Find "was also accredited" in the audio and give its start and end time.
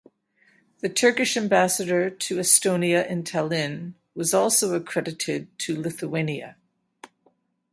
4.15-5.55